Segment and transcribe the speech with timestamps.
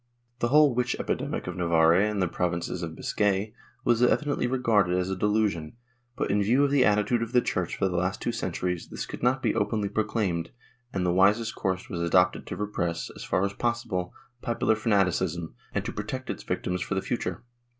[0.39, 3.53] The whole witch epidemic of Navarre and the Provinces of Biscay
[3.83, 5.73] was evidently regarded as a delusion
[6.15, 9.05] but, in view of the attitude of the Church for the last two centuries, this
[9.05, 10.49] could not be openly proclaimed
[10.91, 14.11] and the wisest course was adopted to repress, as far as possible,
[14.41, 17.43] popular fanaticism, and to protect its victims for the future.